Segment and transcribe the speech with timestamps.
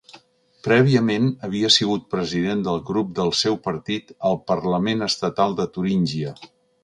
[0.67, 6.35] Prèviament havia sigut president del grup del seu partit al Parlament Estatal de Turíngia.